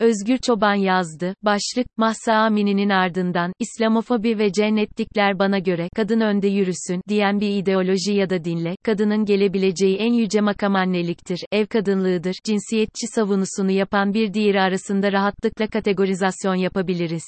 [0.00, 1.34] Özgür Çoban yazdı.
[1.42, 8.12] Başlık, Mahsa Amini'nin ardından, İslamofobi ve cennetlikler bana göre, kadın önde yürüsün, diyen bir ideoloji
[8.12, 14.34] ya da dinle, kadının gelebileceği en yüce makam anneliktir, ev kadınlığıdır, cinsiyetçi savunusunu yapan bir
[14.34, 17.24] diğeri arasında rahatlıkla kategorizasyon yapabiliriz.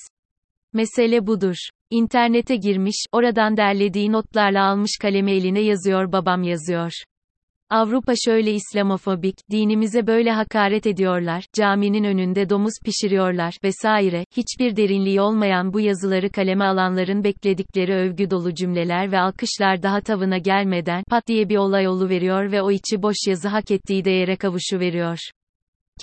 [0.73, 1.57] Mesele budur.
[1.91, 6.93] İnternete girmiş, oradan derlediği notlarla almış kalemi eline yazıyor babam yazıyor.
[7.71, 15.73] Avrupa şöyle İslamofobik, dinimize böyle hakaret ediyorlar, caminin önünde domuz pişiriyorlar, vesaire, hiçbir derinliği olmayan
[15.73, 21.49] bu yazıları kaleme alanların bekledikleri övgü dolu cümleler ve alkışlar daha tavına gelmeden, pat diye
[21.49, 25.19] bir olay veriyor ve o içi boş yazı hak ettiği değere kavuşu veriyor.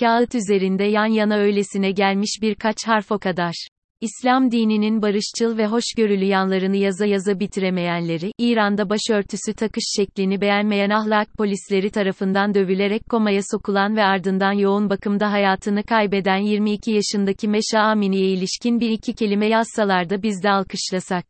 [0.00, 3.68] Kağıt üzerinde yan yana öylesine gelmiş birkaç harf o kadar.
[4.04, 11.28] İslam dininin barışçıl ve hoşgörülü yanlarını yaza yaza bitiremeyenleri, İran'da başörtüsü takış şeklini beğenmeyen ahlak
[11.38, 18.28] polisleri tarafından dövülerek komaya sokulan ve ardından yoğun bakımda hayatını kaybeden 22 yaşındaki Meşa Amini'ye
[18.28, 21.24] ilişkin bir iki kelime yazsalar da biz de alkışlasak.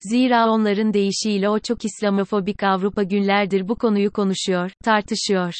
[0.00, 5.54] Zira onların deyişiyle o çok İslamofobik Avrupa günlerdir bu konuyu konuşuyor, tartışıyor.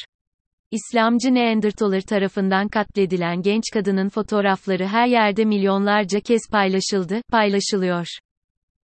[0.76, 8.06] İslamcı Neandertaler tarafından katledilen genç kadının fotoğrafları her yerde milyonlarca kez paylaşıldı, paylaşılıyor.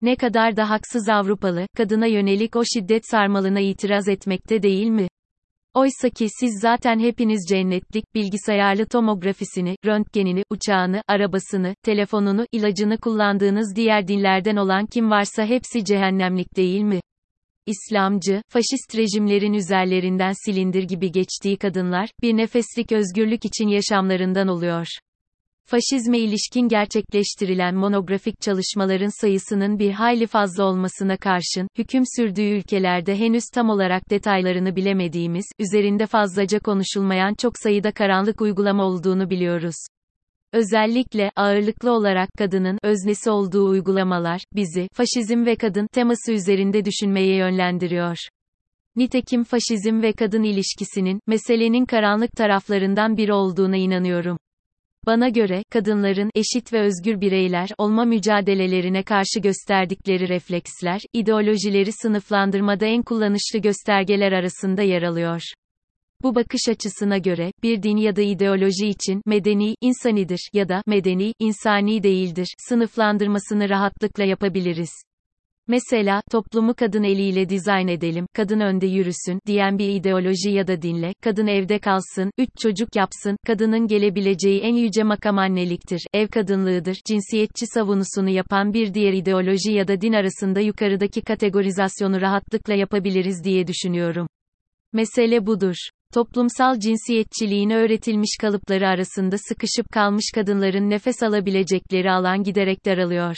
[0.03, 5.09] Ne kadar da haksız Avrupalı, kadına yönelik o şiddet sarmalına itiraz etmekte değil mi?
[5.75, 14.09] Oysa ki siz zaten hepiniz cennetlik, bilgisayarlı tomografisini, röntgenini, uçağını, arabasını, telefonunu, ilacını kullandığınız diğer
[14.09, 17.01] dinlerden olan kim varsa hepsi cehennemlik değil mi?
[17.67, 24.87] İslamcı, faşist rejimlerin üzerlerinden silindir gibi geçtiği kadınlar, bir nefeslik özgürlük için yaşamlarından oluyor.
[25.65, 33.45] Faşizme ilişkin gerçekleştirilen monografik çalışmaların sayısının bir hayli fazla olmasına karşın, hüküm sürdüğü ülkelerde henüz
[33.55, 39.77] tam olarak detaylarını bilemediğimiz, üzerinde fazlaca konuşulmayan çok sayıda karanlık uygulama olduğunu biliyoruz.
[40.53, 48.17] Özellikle, ağırlıklı olarak kadının, öznesi olduğu uygulamalar, bizi, faşizm ve kadın, teması üzerinde düşünmeye yönlendiriyor.
[48.97, 54.39] Nitekim faşizm ve kadın ilişkisinin, meselenin karanlık taraflarından biri olduğuna inanıyorum.
[55.07, 63.03] Bana göre, kadınların, eşit ve özgür bireyler, olma mücadelelerine karşı gösterdikleri refleksler, ideolojileri sınıflandırmada en
[63.03, 65.43] kullanışlı göstergeler arasında yer alıyor.
[66.23, 71.35] Bu bakış açısına göre, bir din ya da ideoloji için, medeni, insanidir ya da, medeni,
[71.39, 74.91] insani değildir, sınıflandırmasını rahatlıkla yapabiliriz.
[75.69, 81.15] Mesela, toplumu kadın eliyle dizayn edelim, kadın önde yürüsün, diyen bir ideoloji ya da dinle,
[81.23, 87.67] kadın evde kalsın, üç çocuk yapsın, kadının gelebileceği en yüce makam anneliktir, ev kadınlığıdır, cinsiyetçi
[87.67, 94.27] savunusunu yapan bir diğer ideoloji ya da din arasında yukarıdaki kategorizasyonu rahatlıkla yapabiliriz diye düşünüyorum.
[94.93, 95.77] Mesele budur.
[96.15, 103.37] Toplumsal cinsiyetçiliğin öğretilmiş kalıpları arasında sıkışıp kalmış kadınların nefes alabilecekleri alan giderek daralıyor.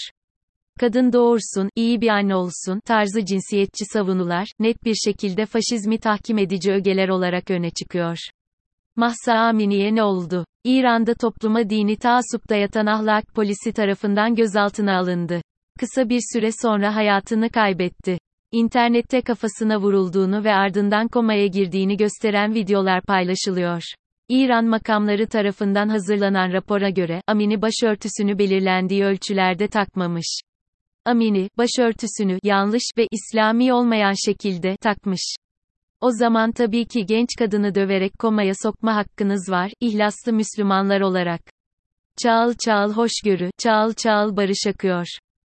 [0.80, 6.72] Kadın doğursun, iyi bir anne olsun tarzı cinsiyetçi savunular, net bir şekilde faşizmi tahkim edici
[6.72, 8.18] ögeler olarak öne çıkıyor.
[8.96, 10.46] Mahsa Amini'ye ne oldu?
[10.64, 15.42] İran'da topluma dini taassup dayatan ahlak polisi tarafından gözaltına alındı.
[15.80, 18.18] Kısa bir süre sonra hayatını kaybetti.
[18.54, 23.82] İnternette kafasına vurulduğunu ve ardından komaya girdiğini gösteren videolar paylaşılıyor.
[24.28, 30.40] İran makamları tarafından hazırlanan rapora göre, Amini başörtüsünü belirlendiği ölçülerde takmamış.
[31.04, 35.36] Amini, başörtüsünü yanlış ve İslami olmayan şekilde takmış.
[36.00, 41.40] O zaman tabii ki genç kadını döverek komaya sokma hakkınız var, ihlaslı Müslümanlar olarak.
[42.22, 45.06] Çağıl çağıl hoşgörü, çağıl çağıl barış akıyor.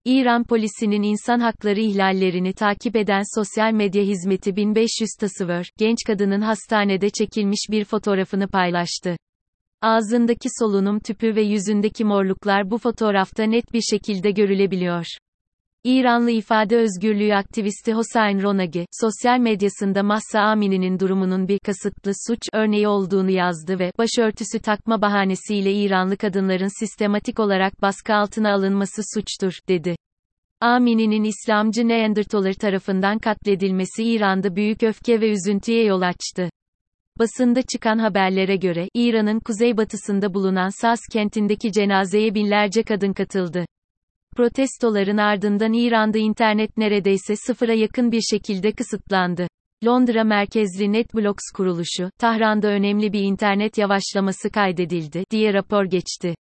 [0.09, 7.11] İran polisinin insan hakları ihlallerini takip eden sosyal medya hizmeti 1500 Tasvır, genç kadının hastanede
[7.11, 9.17] çekilmiş bir fotoğrafını paylaştı.
[9.83, 15.07] Ağzındaki solunum tüpü ve yüzündeki morluklar bu fotoğrafta net bir şekilde görülebiliyor.
[15.85, 22.89] İranlı ifade özgürlüğü aktivisti Hossein Ronagi, sosyal medyasında Mahsa Amini'nin durumunun bir kasıtlı suç örneği
[22.89, 29.97] olduğunu yazdı ve başörtüsü takma bahanesiyle İranlı kadınların sistematik olarak baskı altına alınması suçtur, dedi.
[30.61, 36.51] Amini'nin İslamcı Neandertaler tarafından katledilmesi İran'da büyük öfke ve üzüntüye yol açtı.
[37.19, 43.67] Basında çıkan haberlere göre, İran'ın kuzeybatısında bulunan Sas kentindeki cenazeye binlerce kadın katıldı.
[44.37, 49.49] Protestoların ardından İran'da internet neredeyse sıfıra yakın bir şekilde kısıtlandı.
[49.87, 56.35] Londra merkezli NetBlocks kuruluşu, Tahran'da önemli bir internet yavaşlaması kaydedildi, diye rapor geçti.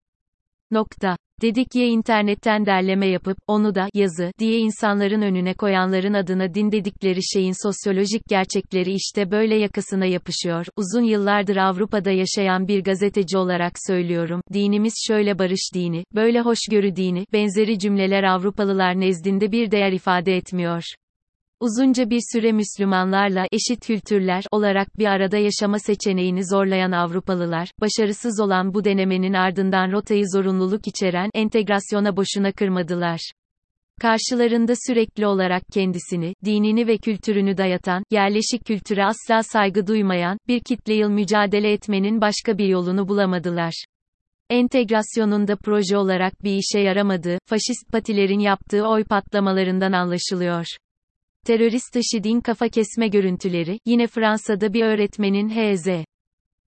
[0.72, 1.18] Nokta.
[1.42, 7.20] Dedik ya internetten derleme yapıp, onu da, yazı, diye insanların önüne koyanların adına din dedikleri
[7.34, 10.66] şeyin sosyolojik gerçekleri işte böyle yakasına yapışıyor.
[10.78, 14.42] Uzun yıllardır Avrupa'da yaşayan bir gazeteci olarak söylüyorum.
[14.54, 20.84] Dinimiz şöyle barış dini, böyle hoşgörü dini, benzeri cümleler Avrupalılar nezdinde bir değer ifade etmiyor.
[21.60, 28.74] Uzunca bir süre Müslümanlarla eşit kültürler olarak bir arada yaşama seçeneğini zorlayan Avrupalılar, başarısız olan
[28.74, 33.32] bu denemenin ardından rotayı zorunluluk içeren entegrasyona boşuna kırmadılar.
[34.02, 40.94] Karşılarında sürekli olarak kendisini, dinini ve kültürünü dayatan, yerleşik kültüre asla saygı duymayan, bir kitle
[40.94, 43.86] yıl mücadele etmenin başka bir yolunu bulamadılar.
[44.50, 50.66] Entegrasyonun da proje olarak bir işe yaramadığı, faşist patilerin yaptığı oy patlamalarından anlaşılıyor.
[51.46, 55.88] Terörist IŞİD'in kafa kesme görüntüleri, yine Fransa'da bir öğretmenin H.Z.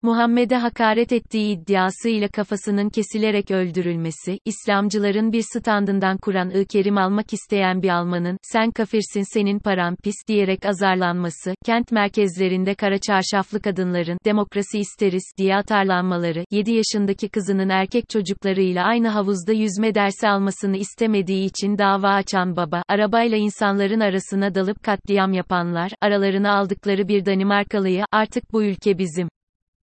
[0.01, 7.89] Muhammed'e hakaret ettiği iddiasıyla kafasının kesilerek öldürülmesi, İslamcıların bir standından Kur'an-ı Kerim almak isteyen bir
[7.89, 15.31] Almanın, sen kafirsin senin paran pis diyerek azarlanması, kent merkezlerinde kara çarşaflı kadınların, demokrasi isteriz
[15.37, 22.09] diye atarlanmaları, 7 yaşındaki kızının erkek çocuklarıyla aynı havuzda yüzme dersi almasını istemediği için dava
[22.09, 28.97] açan baba, arabayla insanların arasına dalıp katliam yapanlar, aralarına aldıkları bir Danimarkalıyı, artık bu ülke
[28.97, 29.29] bizim.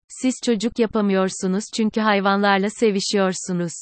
[0.08, 3.74] Siz çocuk yapamıyorsunuz çünkü hayvanlarla sevişiyorsunuz.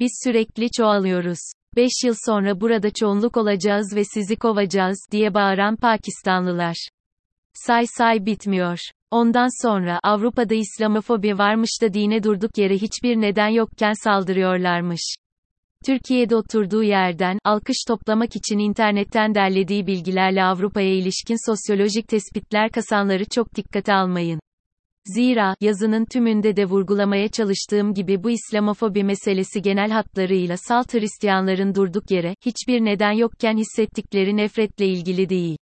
[0.00, 1.38] Biz sürekli çoğalıyoruz.
[1.76, 6.88] 5 yıl sonra burada çoğunluk olacağız ve sizi kovacağız diye bağıran Pakistanlılar.
[7.54, 8.78] Say say bitmiyor.
[9.10, 15.14] Ondan sonra Avrupa'da İslamofobi varmış da dine durduk yere hiçbir neden yokken saldırıyorlarmış.
[15.86, 23.54] Türkiye'de oturduğu yerden, alkış toplamak için internetten derlediği bilgilerle Avrupa'ya ilişkin sosyolojik tespitler kasanları çok
[23.54, 24.40] dikkate almayın.
[25.06, 32.10] Zira, yazının tümünde de vurgulamaya çalıştığım gibi bu İslamofobi meselesi genel hatlarıyla salt Hristiyanların durduk
[32.10, 35.58] yere, hiçbir neden yokken hissettikleri nefretle ilgili değil.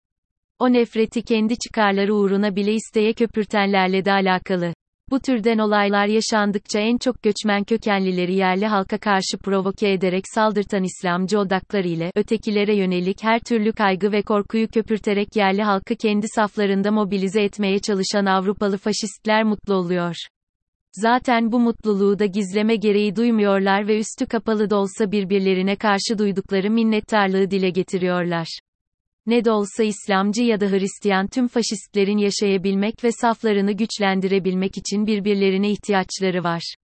[0.59, 4.73] O nefreti kendi çıkarları uğruna bile isteye köpürtenlerle de alakalı.
[5.11, 11.39] Bu türden olaylar yaşandıkça en çok göçmen kökenlileri yerli halka karşı provoke ederek saldırtan İslamcı
[11.39, 17.43] odaklar ile ötekilere yönelik her türlü kaygı ve korkuyu köpürterek yerli halkı kendi saflarında mobilize
[17.43, 20.15] etmeye çalışan Avrupalı faşistler mutlu oluyor.
[20.91, 26.71] Zaten bu mutluluğu da gizleme gereği duymuyorlar ve üstü kapalı da olsa birbirlerine karşı duydukları
[26.71, 28.59] minnettarlığı dile getiriyorlar
[29.27, 35.71] ne de olsa İslamcı ya da Hristiyan tüm faşistlerin yaşayabilmek ve saflarını güçlendirebilmek için birbirlerine
[35.71, 36.75] ihtiyaçları var.